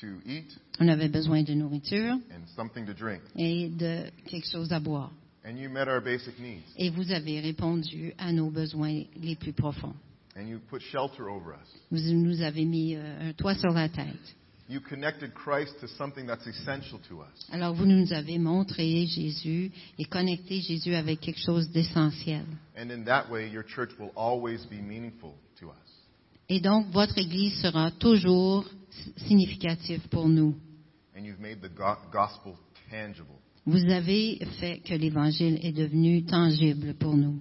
[0.02, 0.46] to eat
[0.80, 3.22] On avait besoin de nourriture and something to drink.
[3.38, 5.12] et de quelque chose à boire.
[5.46, 6.64] And you met our basic needs.
[6.78, 9.94] Et vous avez répondu à nos besoins les plus profonds.
[10.38, 11.70] And you put shelter over us.
[11.92, 14.36] Vous nous avez mis euh, un toit sur la tête.
[14.68, 17.48] You connected Christ to something that's essential to us.
[17.52, 22.46] Alors vous nous avez montré Jésus et connecté Jésus avec quelque chose d'essentiel.
[22.76, 25.76] And in that way, your church will always be meaningful to us.
[26.50, 28.66] Et donc votre Église sera toujours
[29.28, 30.56] significative pour nous.
[31.16, 32.56] And you've made the go- gospel
[32.90, 33.36] tangible.
[33.68, 37.40] Vous avez fait que l'Évangile est devenu tangible pour nous.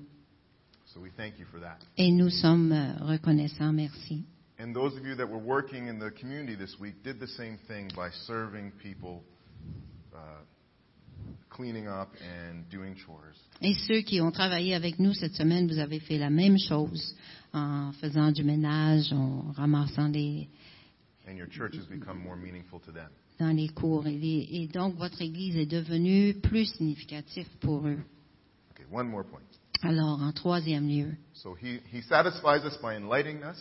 [0.87, 1.79] So we thank you for that.
[1.97, 4.25] Et nous sommes euh, reconnaissants, merci.
[4.65, 7.59] And those of you that were working in the community this week did the same
[7.69, 9.23] thing by serving people,
[10.15, 10.19] uh,
[11.51, 13.37] cleaning up and doing chores.
[13.61, 17.15] Et ceux qui ont travaillé avec nous cette semaine, vous avez fait la même chose
[17.53, 20.49] en faisant du ménage, en ramassant les,
[21.29, 23.11] And your church has become more meaningful to them.
[23.39, 24.07] dans les cours.
[24.07, 27.99] Et, les- et donc votre Église est devenue plus significative pour eux.
[28.71, 29.43] Okay, one more point.
[29.83, 33.59] Alors, en troisième lieu, So he, he satisfies us by enlightening us,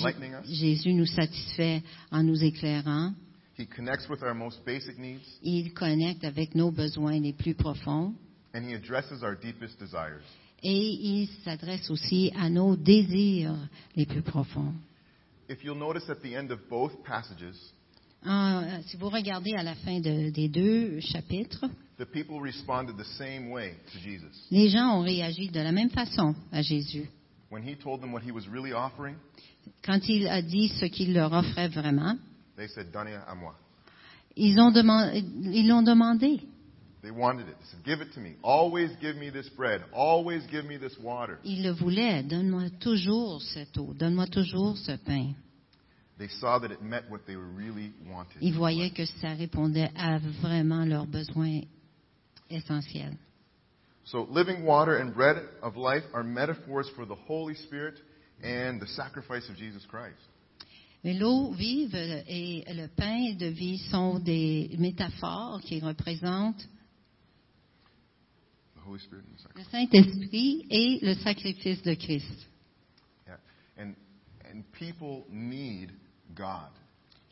[0.00, 0.46] enlightening us.
[0.48, 3.12] Jésus nous satisfait en nous éclairant.
[3.58, 8.14] He connects with our most basic needs, Il connecte avec nos besoins les plus profonds.
[8.54, 10.20] and he addresses our deepest desires.
[10.62, 10.70] Et
[11.22, 13.54] il s'adresse aussi à nos désirs
[13.96, 14.72] les plus profonds.
[15.48, 17.56] If you'll notice at the end of both passages,
[18.24, 21.64] En- si vous regardez à la fin de- des deux chapitres,
[21.98, 24.46] the people responded the same way to Jesus.
[24.50, 27.08] les gens ont réagi de la même façon à Jésus.
[27.52, 29.16] When he told them what he was really offering,
[29.84, 32.16] Quand il a dit ce qu'il leur offrait vraiment,
[32.56, 33.54] they said, Donnez à moi.
[34.36, 35.18] ils ont demandé,
[35.52, 36.40] ils l'ont demandé.
[37.02, 37.56] They wanted it.
[37.58, 38.36] They said, Give it to me.
[38.42, 39.82] Always give me this bread.
[39.92, 41.40] Always give me this water.
[41.44, 42.22] Ils le voulaient.
[42.22, 43.92] Donne-moi toujours cette eau.
[43.92, 45.34] Donne-moi toujours ce pain.
[46.18, 48.38] They saw that it met what they really wanted.
[48.40, 51.60] Ils voyaient que ça répondait à vraiment leurs besoins
[52.48, 53.18] essentiels.
[54.04, 57.94] So, living water and bread of life are metaphors for the Holy Spirit
[58.42, 60.18] and the sacrifice of Jesus Christ.
[61.04, 66.68] Mais l'eau vive et le pain de vie sont des métaphores qui représentent
[68.76, 69.64] The Holy Spirit and the le.
[69.70, 72.46] Saint-Esprit et le sacrifice de Christ.
[73.26, 73.36] Yeah.
[73.78, 73.94] And,
[74.48, 75.92] and people need
[76.34, 76.70] God.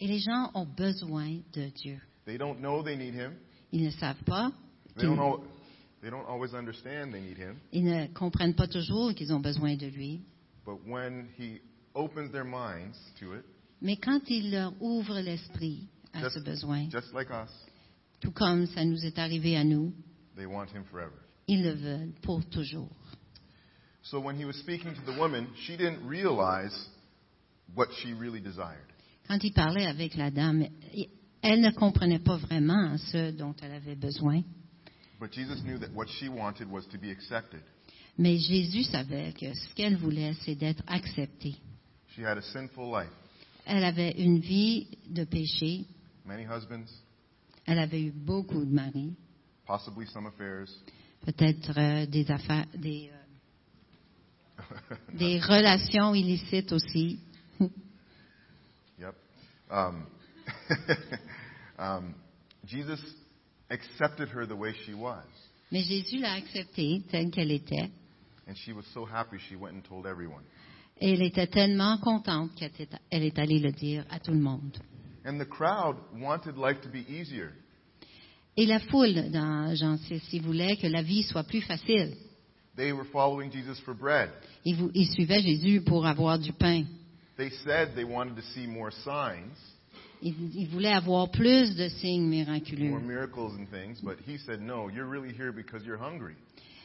[0.00, 2.00] Et les gens ont besoin de Dieu.
[2.24, 3.36] They don't know they need Him.
[3.72, 4.50] Ils ne savent pas,
[4.96, 5.44] They don't, know,
[6.00, 7.56] they don't always understand they need Him.
[7.72, 10.22] ils ne comprennent pas toujours qu'ils ont besoin de lui.
[10.64, 11.60] But when He
[11.94, 13.44] opens their minds to it,
[13.82, 17.50] Mais quand il leur ouvre l'esprit à Just- ce besoin, just like us,
[18.20, 19.92] tout comme ça nous est arrivé à nous,
[20.36, 21.16] they want Him forever.
[21.48, 22.90] ils le veulent pour toujours.
[24.02, 26.72] So when he was speaking to the woman, she didn't realize
[27.74, 28.86] what she really desired.
[29.28, 30.66] Quand il parlait avec la dame,
[31.42, 34.42] elle ne comprenait pas vraiment ce dont elle avait besoin.
[35.20, 37.60] But Jesus knew that what she wanted was to be accepted.
[38.18, 41.56] Mais Jésus savait que ce qu'elle voulait, c'est d'être acceptée.
[42.16, 43.10] She had a sinful life,
[43.66, 45.84] Elle avait une vie de péché.
[46.24, 46.88] many husbands,
[47.66, 49.14] Elle avait eu beaucoup de maris,
[49.66, 50.66] possibly some affairs.
[51.24, 53.10] peut-être euh, des affaires, des,
[54.58, 57.20] euh, des relations illicites aussi.
[58.98, 59.14] Yep.
[59.70, 60.06] Um,
[61.78, 62.14] um,
[62.66, 63.00] Jesus
[63.70, 65.24] accepted her the way she was.
[65.72, 67.90] Mais Jésus l'a acceptée telle qu'elle était.
[68.48, 70.42] And she was so happy she went and told everyone.
[71.00, 72.72] Et elle était tellement contente qu'elle
[73.22, 74.76] est- allée le dire à tout le monde.
[75.24, 77.50] And the crowd wanted life to be easier.
[78.56, 82.16] Et la foule dans Jean 6, il voulait que la vie soit plus facile.
[82.76, 84.30] They were following Jesus for bread.
[84.64, 86.84] Ils suivaient Jésus pour avoir du pain.
[87.36, 89.56] They said they wanted to see more signs,
[90.22, 92.90] Ils voulaient avoir plus de signes miraculeux.
[92.90, 96.34] more miracles and things, but he said, No, you're really here because you're hungry.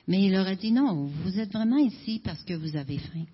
[0.07, 3.25] Mais il leur a dit non, vous êtes vraiment ici parce que vous avez faim.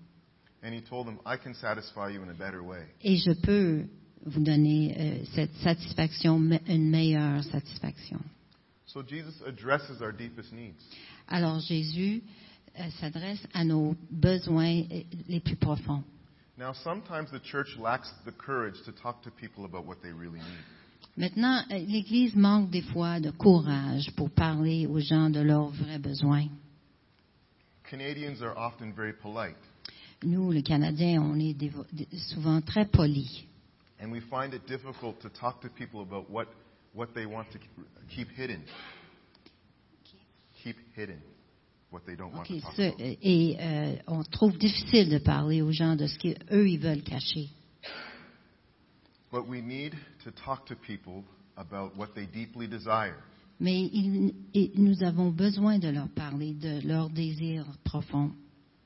[0.64, 2.86] And he told them, I can satisfy you in a better way.
[3.02, 3.84] Et je peux
[4.24, 8.20] vous donner euh, cette satisfaction, me- une meilleure satisfaction.
[8.86, 10.76] So Jesus addresses our deepest needs.
[11.28, 12.22] Alors Jésus
[12.78, 16.02] euh, s'adresse à nos besoins euh, les plus profonds.
[16.58, 20.38] Now, sometimes the church lacks the courage to talk to people about what they really
[20.38, 20.64] need.
[21.16, 25.98] Maintenant, euh, l'Église manque des fois de courage pour parler aux gens de leurs vrais
[25.98, 26.48] besoins.
[27.90, 29.56] Canadians are often very polite,
[30.24, 31.84] Nous, les Canadiens, on est dévo-
[32.32, 33.44] souvent très polis.
[34.00, 36.46] and we find it difficult to talk to people about what,
[36.94, 37.58] what they want to
[38.14, 38.62] keep hidden.
[40.62, 41.20] Keep hidden
[41.92, 43.00] what they don't want Ok, to talk ça, about.
[43.00, 47.02] euh, et euh, on trouve difficile de parler aux gens de ce qu'eux, ils veulent
[47.04, 47.48] cacher.
[49.30, 51.24] But we need to talk to people
[51.56, 53.16] about what they deeply desire.
[53.60, 58.32] Mais il- et nous avons besoin de leur parler de leurs désirs profonds.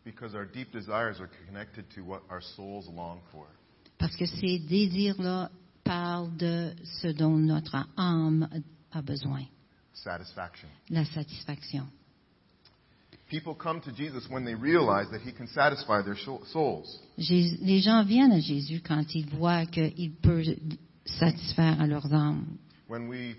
[0.05, 3.47] Because our deep desires are connected to what our souls long for.
[3.99, 5.51] Parce que ces désirs-là
[5.83, 8.49] parlent de ce dont notre âme
[8.93, 9.45] a besoin,
[9.95, 10.69] Satisfaction.
[10.91, 11.87] la satisfaction.
[13.31, 13.41] Les
[17.81, 20.45] gens viennent à Jésus quand ils voient qu'il peut
[21.05, 22.45] satisfaire à leurs âmes.
[22.89, 23.35] When we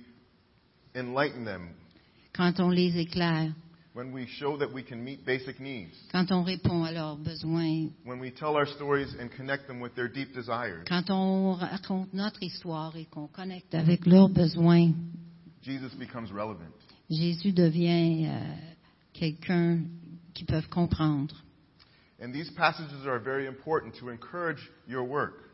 [0.94, 1.70] enlighten them,
[2.38, 3.52] Quand on les éclaire,
[3.96, 7.90] when we show that we can meet basic needs, quand on répond à leurs besoins,
[8.06, 12.14] when we tell our stories and connect them with their deep desires, quand on raconte
[12.14, 14.92] notre histoire et qu'on connecte avec leurs besoins,
[15.64, 16.72] Jesus becomes relevant.
[17.10, 18.76] Jésus devient euh,
[19.18, 19.80] quelqu'un
[20.34, 21.36] qu'ils peuvent comprendre.
[22.22, 25.48] And these passages are very important to encourage your work.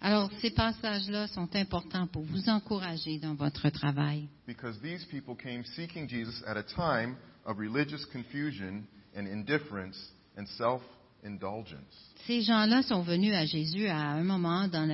[0.00, 4.28] Alors, ces passages-là sont importants pour vous encourager dans votre travail.
[4.46, 8.86] Because these people came seeking Jesus at a time of religious confusion
[9.16, 9.96] and indifference
[10.36, 10.82] and self
[11.24, 12.14] indulgence.
[12.26, 14.86] Ces gens-là sont venus à Jésus à un moment dans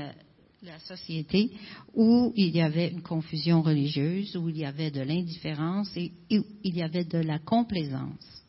[0.65, 1.51] la, la société
[1.95, 6.45] où il y avait une confusion religieuse, où il y avait de l'indifférence et où
[6.63, 8.43] il y avait de la complaisance.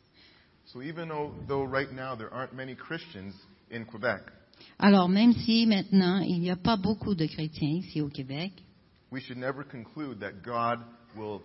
[0.66, 3.34] So even though, though right now there aren't many Christians
[3.70, 4.22] in Quebec,
[4.78, 8.52] Alors, même si maintenant il n'y a pas beaucoup de chrétiens ici au Québec,
[9.12, 10.80] we should never conclude that God
[11.16, 11.40] will,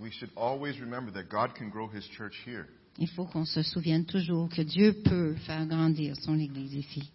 [0.00, 2.66] we should always remember that God can grow His church here.
[2.98, 7.12] il faut qu'on se souvienne toujours que Dieu peut faire grandir son Église ici.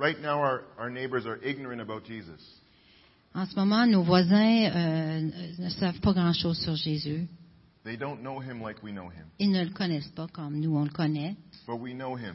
[0.00, 2.40] Right now, our, our neighbors are ignorant about Jesus.
[3.34, 5.20] En ce moment, nos voisins euh,
[5.58, 7.28] ne savent pas grand-chose sur Jésus.
[7.84, 10.74] They don't know Him like we know Him, Ils ne le connaissent pas comme nous,
[10.74, 11.36] on le connaît.
[11.66, 12.34] but we know Him.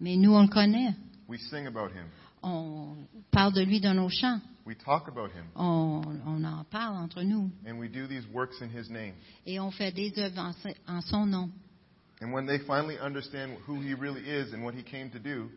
[0.00, 0.94] Mais nous, on le connaît.
[1.28, 2.06] We sing about Him.
[2.42, 2.96] On
[3.30, 4.40] parle de lui dans nos chants.
[4.64, 5.44] We talk about Him.
[5.54, 7.50] On, on en parle entre nous.
[7.66, 9.12] And we do these works in His name.
[9.44, 10.52] Et on fait des œuvres en,
[10.88, 11.50] en son nom.
[12.22, 15.50] And when they finally understand who He really is and what He came to do,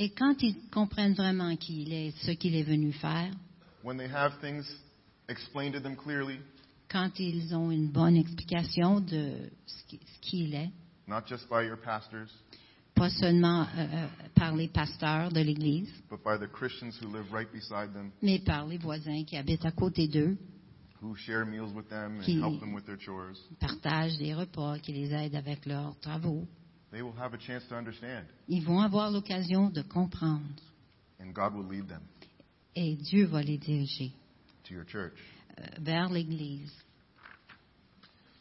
[0.00, 3.32] Et quand ils comprennent vraiment qui il est, ce qu'il est venu faire,
[3.82, 4.64] when they have things
[5.28, 6.38] explained to them clearly,
[6.88, 10.70] quand ils ont une bonne explication de ce qui- ce qu'il est,
[11.08, 12.28] not just by your pastors,
[12.94, 17.30] pas seulement euh, euh, par les pasteurs de l'Église, but by the Christians who live
[17.32, 20.36] right beside them, mais par les voisins qui habitent à côté d'eux,
[21.02, 24.78] who share meals with them and Qui- help them with their chores, partagent des repas,
[24.78, 26.46] qui les aident avec leurs travaux.
[26.90, 30.44] They will have a chance to understand, Ils vont avoir l'occasion de comprendre
[31.20, 32.02] and God will lead them
[32.74, 34.12] et Dieu va les diriger
[34.64, 35.14] to your church.
[35.58, 36.72] euh, vers l'Église.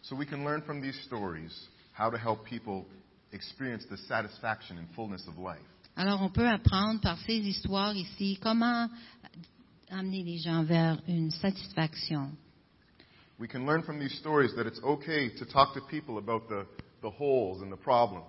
[0.03, 1.51] So we can learn from these stories
[1.93, 2.85] how to help people
[3.33, 5.59] experience the satisfaction and fullness of life.
[5.97, 8.87] Alors, on peut apprendre par ces histoires ici comment
[9.89, 12.31] amener les gens vers une satisfaction.
[13.39, 16.65] We can learn from these stories that it's okay to talk to people about the,
[17.01, 18.25] the holes and the problems.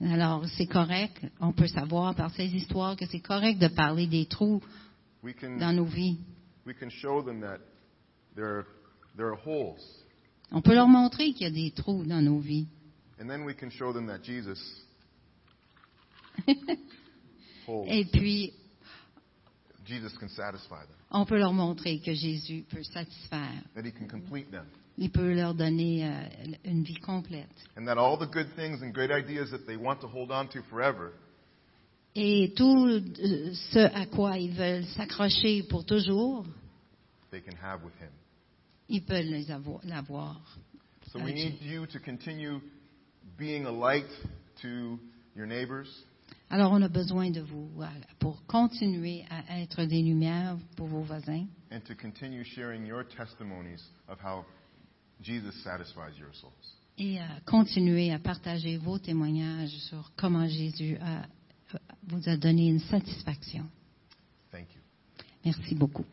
[0.00, 1.24] Alors, c'est correct.
[1.40, 4.62] On peut savoir par ces histoires que c'est correct de parler des trous
[5.22, 6.18] We can, dans nos vies.
[6.64, 7.58] we can show them that
[8.36, 8.66] there are,
[9.16, 9.82] there are holes.
[10.52, 12.68] On peut leur montrer qu'il y a des trous dans nos vies.
[13.20, 14.60] And then we can show them that Jesus
[17.66, 17.88] holds.
[17.90, 18.52] Et puis,
[19.84, 23.62] Jesus can satisfy them, on peut leur montrer que Jésus peut satisfaire.
[23.74, 24.66] that he can complete them,
[25.00, 26.12] Il peut leur donner euh,
[26.64, 27.46] une vie complète.
[27.76, 30.48] and that all the good things and great ideas that they want to hold on
[30.48, 31.12] to forever,
[32.16, 33.00] Et tout euh,
[33.72, 36.44] ce à quoi ils veulent s'accrocher pour toujours,
[37.30, 38.10] they can have with him.
[38.88, 39.80] ils peuvent les avoir.
[39.84, 40.40] l'avoir.
[41.12, 42.60] So we need you to continue
[43.38, 44.08] being a light
[44.62, 44.98] to
[45.36, 45.86] your neighbors,
[46.50, 47.86] Alors, on a besoin de vous euh,
[48.18, 53.82] pour continuer à être des lumières pour vos voisins and to continue sharing your testimonies
[54.08, 54.44] of how
[55.22, 56.52] Jesus satisfies your souls.
[56.96, 61.26] et à continuer à partager vos témoignages sur comment Jésus a-
[62.08, 63.64] vous a donné une satisfaction.
[64.50, 64.80] Thank you.
[65.44, 66.04] Merci beaucoup.